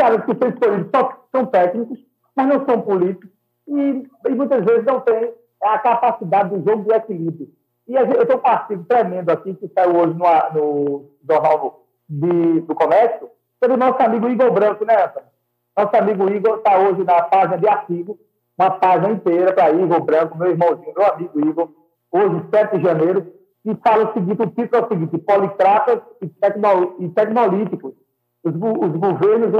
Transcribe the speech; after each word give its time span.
caras 0.00 0.24
que 0.24 0.32
são 0.34 0.50
só 0.94 1.26
são 1.30 1.46
técnicos, 1.46 1.98
mas 2.34 2.48
não 2.48 2.64
são 2.64 2.80
políticos, 2.80 3.28
e, 3.68 4.08
e 4.26 4.30
muitas 4.30 4.64
vezes 4.64 4.84
não 4.84 5.00
têm 5.00 5.34
a 5.62 5.78
capacidade 5.78 6.56
do 6.56 6.68
jogo 6.68 6.84
de 6.84 6.94
equilíbrio. 6.94 7.48
E 7.86 7.94
eu 7.94 8.26
tenho 8.26 8.80
um 8.80 8.84
tremendo 8.84 9.30
aqui, 9.30 9.54
que 9.54 9.68
saiu 9.68 9.94
hoje 9.96 10.14
no, 10.14 10.54
no 10.54 11.10
Jornal 11.28 11.84
de, 12.08 12.60
do 12.60 12.74
Comércio, 12.74 13.28
sobre 13.62 13.76
o 13.76 13.78
nosso 13.78 14.02
amigo 14.02 14.28
Igor 14.28 14.50
Branco, 14.52 14.84
né, 14.84 15.04
Antônio? 15.04 15.28
Nosso 15.76 15.96
amigo 15.96 16.28
Igor 16.30 16.58
está 16.58 16.78
hoje 16.78 17.04
na 17.04 17.22
página 17.22 17.58
de 17.58 17.68
artigo, 17.68 18.18
uma 18.58 18.70
página 18.70 19.12
inteira 19.12 19.52
para 19.52 19.70
Igor 19.70 20.00
Branco, 20.02 20.38
meu 20.38 20.50
irmãozinho, 20.50 20.94
meu 20.96 21.06
amigo 21.06 21.48
Igor, 21.48 21.68
hoje, 22.10 22.46
7 22.50 22.78
de 22.78 22.84
janeiro, 22.84 23.32
e 23.64 23.74
fala 23.76 24.10
o 24.10 24.12
seguinte: 24.12 24.42
o 24.42 24.46
título 24.46 24.82
é 24.82 24.84
o 24.84 24.88
seguinte, 24.88 25.18
Politratas 25.18 26.00
e, 26.22 26.28
tecno, 26.28 26.96
e 26.98 27.08
Tecnolíticos, 27.10 27.94
os, 28.42 28.54
os 28.54 28.96
governos 28.96 29.52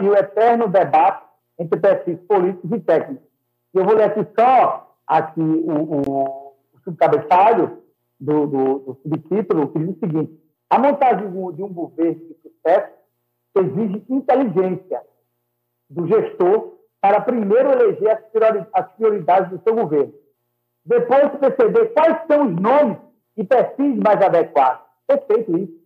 e 0.00 0.08
o 0.08 0.14
eterno 0.14 0.68
debate 0.68 1.24
entre 1.58 1.78
perfis 1.78 2.18
políticos 2.20 2.70
e 2.72 2.80
técnicos. 2.80 3.28
Eu 3.72 3.84
vou 3.84 3.94
ler 3.94 4.04
aqui 4.04 4.26
só 4.38 4.96
aqui 5.06 5.40
o, 5.40 5.72
o, 5.72 6.00
o 6.74 6.78
subcabeçalho 6.84 7.82
do, 8.18 8.46
do, 8.46 8.78
do 8.78 8.98
subtítulo, 9.02 9.68
que 9.68 9.78
diz 9.78 9.96
o 9.96 9.98
seguinte: 9.98 10.40
a 10.70 10.78
montagem 10.78 11.30
de 11.30 11.62
um 11.62 11.72
governo 11.72 12.14
de 12.14 12.36
sucesso 12.42 12.92
exige 13.56 14.04
inteligência 14.08 15.02
do 15.88 16.06
gestor 16.06 16.74
para 17.00 17.20
primeiro 17.20 17.70
eleger 17.70 18.18
as 18.72 18.92
prioridades 18.92 19.50
do 19.50 19.62
seu 19.62 19.74
governo. 19.74 20.14
Depois 20.84 21.30
perceber 21.38 21.92
quais 21.92 22.26
são 22.26 22.46
os 22.46 22.60
nomes 22.60 22.98
e 23.36 23.44
perfis 23.44 23.96
mais 23.96 24.20
adequados. 24.20 24.84
Perfeito 25.06 25.56
isso. 25.56 25.84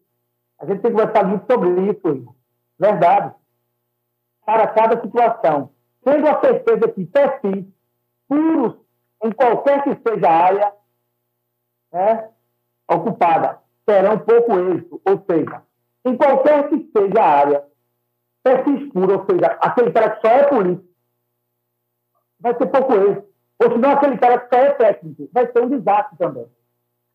A 0.60 0.66
gente 0.66 0.80
tem 0.80 0.90
que 0.90 0.96
conversar 0.96 1.24
muito 1.24 1.50
sobre 1.50 1.68
isso, 1.90 2.08
irmão. 2.08 2.34
Verdade. 2.78 3.34
Para 4.44 4.66
cada 4.68 5.00
situação. 5.00 5.70
Tendo 6.04 6.28
a 6.28 6.40
certeza 6.40 6.88
que 6.88 7.04
perfis 7.04 7.66
puros 8.28 8.76
em 9.22 9.32
qualquer 9.32 9.82
que 9.82 9.96
seja 10.08 10.28
a 10.28 10.44
área 10.44 10.72
né, 11.92 12.28
ocupada 12.88 13.58
terão 13.84 14.18
pouco 14.18 14.58
êxito. 14.58 15.00
Ou 15.04 15.24
seja, 15.28 15.62
em 16.04 16.16
qualquer 16.16 16.68
que 16.68 16.90
seja 16.96 17.20
a 17.20 17.26
área, 17.26 17.64
perfis 18.42 18.92
puros, 18.92 19.18
ou 19.18 19.26
seja, 19.26 19.46
aquele 19.60 19.90
cara 19.92 20.10
que 20.10 20.20
só 20.20 20.32
é 20.32 20.42
político, 20.44 20.88
vai 22.38 22.54
ter 22.54 22.66
pouco 22.66 22.94
êxito. 22.94 23.28
Ou 23.60 23.72
senão 23.72 23.90
aquele 23.90 24.18
cara 24.18 24.38
que 24.38 24.54
só 24.54 24.62
é 24.62 24.70
técnico, 24.70 25.28
vai 25.32 25.50
ser 25.50 25.62
um 25.62 25.68
desastre 25.68 26.16
também. 26.16 26.46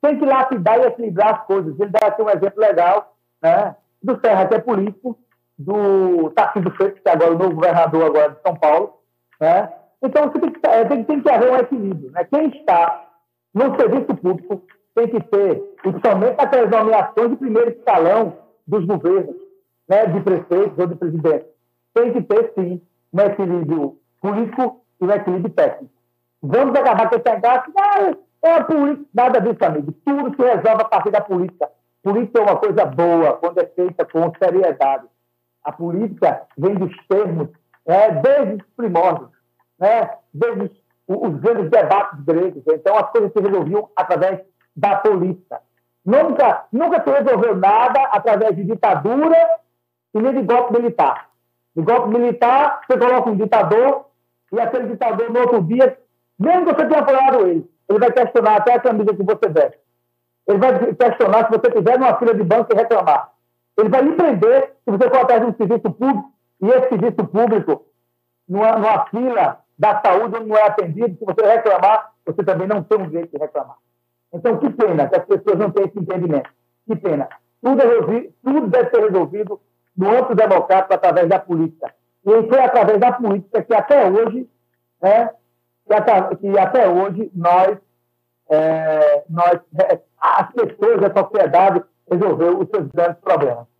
Tem 0.01 0.19
que 0.19 0.25
lapidar 0.25 0.79
e 0.79 0.87
equilibrar 0.87 1.35
as 1.35 1.45
coisas. 1.45 1.79
Ele 1.79 1.89
dá 1.89 2.07
aqui 2.07 2.21
um 2.21 2.29
exemplo 2.29 2.59
legal, 2.59 3.15
né? 3.41 3.75
do 4.01 4.19
Serra, 4.19 4.47
que 4.47 4.55
é 4.55 4.59
político, 4.59 5.17
do 5.57 6.29
Tarcísio 6.31 6.71
Freitas, 6.71 6.99
que 6.99 7.09
é 7.09 7.11
agora 7.11 7.33
o 7.33 7.37
novo 7.37 7.55
governador 7.55 8.05
agora 8.05 8.29
de 8.31 8.41
São 8.41 8.55
Paulo. 8.55 8.93
Né? 9.39 9.69
Então, 10.01 10.29
tem 10.29 10.51
que, 10.51 10.59
tem, 10.59 11.03
tem 11.03 11.21
que 11.21 11.29
haver 11.29 11.51
um 11.51 11.57
equilíbrio. 11.57 12.11
Né? 12.11 12.23
Quem 12.25 12.47
está 12.49 13.09
no 13.53 13.75
serviço 13.75 14.15
público 14.15 14.63
tem 14.95 15.07
que 15.07 15.19
ter, 15.21 15.55
principalmente 15.81 16.35
aquelas 16.39 16.69
nomeações 16.69 17.29
de 17.29 17.35
primeiro 17.37 17.69
escalão 17.71 18.37
dos 18.67 18.85
governos, 18.85 19.35
né? 19.87 20.05
de 20.07 20.21
prefeitos 20.21 20.77
ou 20.77 20.87
de 20.87 20.95
presidentes, 20.95 21.47
tem 21.93 22.13
que 22.13 22.21
ter, 22.23 22.51
sim, 22.55 22.81
um 23.13 23.19
equilíbrio 23.21 23.97
político 24.21 24.81
e 24.99 25.05
um 25.05 25.11
equilíbrio 25.11 25.53
técnico. 25.53 25.93
Vamos 26.41 26.77
acabar 26.77 27.09
com 27.09 27.15
esse 27.15 27.29
negócio. 27.29 27.73
Ah, 27.77 28.13
é 28.43 28.55
a 28.55 28.63
política. 28.63 29.07
Nada 29.13 29.39
disso, 29.39 29.63
amigo. 29.63 29.93
Tudo 30.05 30.35
se 30.35 30.41
resolve 30.41 30.81
a 30.81 30.85
partir 30.85 31.11
da 31.11 31.21
política. 31.21 31.69
Política 32.03 32.39
é 32.39 32.43
uma 32.43 32.57
coisa 32.57 32.85
boa 32.85 33.33
quando 33.37 33.59
é 33.59 33.65
feita 33.65 34.05
com 34.05 34.31
seriedade. 34.37 35.05
A 35.63 35.71
política 35.71 36.43
vem 36.57 36.75
dos 36.75 36.95
termos, 37.07 37.49
né, 37.85 38.11
desde 38.21 38.55
os 38.55 38.69
primórdios, 38.75 39.29
né, 39.79 40.09
desde 40.33 40.63
os, 40.63 40.71
os 41.07 41.39
grandes 41.39 41.69
debates 41.69 42.19
gregos. 42.25 42.63
Então, 42.67 42.97
as 42.97 43.09
coisas 43.11 43.31
se 43.31 43.39
resolviam 43.39 43.89
através 43.95 44.41
da 44.75 44.97
política. 44.97 45.61
Nunca, 46.05 46.65
nunca 46.71 47.01
se 47.01 47.09
resolveu 47.09 47.55
nada 47.55 48.01
através 48.11 48.55
de 48.55 48.63
ditadura 48.63 49.37
e 50.13 50.21
nem 50.21 50.33
de 50.33 50.41
golpe 50.41 50.73
militar. 50.73 51.29
De 51.75 51.81
golpe 51.81 52.09
militar, 52.09 52.81
você 52.85 52.97
coloca 52.97 53.29
um 53.29 53.37
ditador 53.37 54.05
e 54.51 54.59
aquele 54.59 54.87
ditador, 54.87 55.31
no 55.31 55.39
outro 55.39 55.63
dia, 55.63 55.97
mesmo 56.37 56.65
que 56.65 56.75
você 56.75 56.87
tenha 56.87 57.01
apoiado 57.01 57.47
ele, 57.47 57.67
ele 57.89 57.99
vai 57.99 58.11
questionar 58.11 58.57
até 58.57 58.73
a 58.73 58.79
camisa 58.79 59.15
que 59.15 59.23
você 59.23 59.49
veste. 59.49 59.79
Ele 60.47 60.57
vai 60.57 60.93
questionar 60.93 61.45
se 61.45 61.57
você 61.57 61.67
estiver 61.69 61.97
numa 61.97 62.17
fila 62.17 62.35
de 62.35 62.43
banco 62.43 62.71
e 62.71 62.75
reclamar. 62.75 63.32
Ele 63.77 63.89
vai 63.89 64.01
lhe 64.01 64.13
prender 64.13 64.75
se 64.83 64.91
você 64.91 65.09
for 65.09 65.17
atrás 65.17 65.41
de 65.41 65.47
um 65.47 65.55
serviço 65.55 65.91
público 65.91 66.31
e 66.61 66.67
esse 66.69 66.89
serviço 66.89 67.27
público, 67.27 67.85
numa, 68.47 68.77
numa 68.77 69.05
fila 69.07 69.59
da 69.77 70.01
saúde, 70.01 70.39
não 70.45 70.55
é 70.55 70.67
atendido. 70.67 71.17
Se 71.17 71.25
você 71.25 71.45
reclamar, 71.45 72.13
você 72.25 72.43
também 72.43 72.67
não 72.67 72.83
tem 72.83 72.99
um 72.99 73.07
direito 73.07 73.31
de 73.31 73.37
reclamar. 73.37 73.77
Então, 74.33 74.57
que 74.57 74.69
pena 74.69 75.07
que 75.07 75.15
as 75.15 75.25
pessoas 75.25 75.59
não 75.59 75.71
têm 75.71 75.85
esse 75.85 75.99
entendimento. 75.99 76.49
Que 76.87 76.95
pena. 76.95 77.27
Tudo, 77.61 77.81
é 77.81 78.29
tudo 78.43 78.67
deve 78.67 78.89
ser 78.89 79.01
resolvido 79.01 79.59
no 79.95 80.09
âmbito 80.09 80.35
democrático 80.35 80.93
através 80.93 81.29
da 81.29 81.39
política. 81.39 81.93
E 82.25 82.47
foi 82.47 82.59
através 82.59 82.99
da 82.99 83.11
política 83.11 83.61
que 83.61 83.73
até 83.73 84.09
hoje, 84.09 84.49
né, 85.01 85.29
que 85.85 85.93
até, 85.93 86.35
que 86.35 86.59
até 86.59 86.89
hoje 86.89 87.31
nós, 87.33 87.77
é, 88.49 89.23
nós, 89.29 89.59
é, 89.79 89.99
as 90.19 90.51
pessoas, 90.51 91.03
a 91.03 91.19
sociedade 91.19 91.83
resolveu 92.13 92.59
os 92.59 92.69
seus 92.69 92.87
grandes 92.91 93.19
problemas. 93.21 93.72